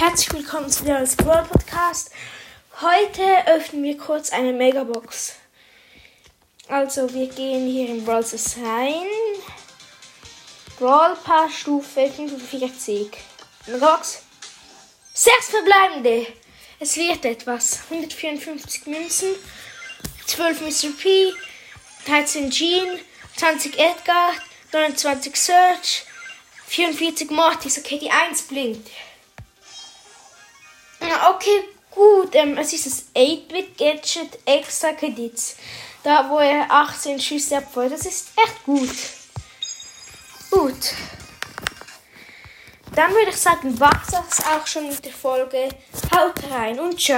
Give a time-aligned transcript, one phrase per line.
[0.00, 2.12] Herzlich willkommen zu der Brawl Podcast.
[2.80, 5.34] Heute öffnen wir kurz eine Megabox.
[6.68, 8.24] Also wir gehen hier in Brawl
[8.64, 9.08] rein.
[10.78, 13.10] Brawl Pass Stufe 45.
[13.66, 14.22] Megabox.
[15.12, 16.28] Sechs verbleibende.
[16.78, 17.80] Es wird etwas.
[17.90, 19.34] 154 Münzen,
[20.26, 20.90] 12 Mr.
[20.96, 21.32] P,
[22.06, 23.00] 13 Jean,
[23.36, 24.30] 20 Edgar,
[24.72, 26.04] 29 Search,
[26.68, 27.78] 44 Mortis.
[27.78, 28.88] Okay, die 1 blinkt.
[31.30, 32.34] Okay, gut.
[32.34, 35.56] Ähm, es ist das 8-Bit-Gadget Extra Kredits.
[36.02, 37.92] Da, wo er 18 Schüsse abfeuert.
[37.92, 38.88] Das ist echt gut.
[40.50, 40.94] Gut.
[42.94, 45.68] Dann würde ich sagen, war das auch schon mit der Folge.
[46.14, 47.16] Haut rein und ciao.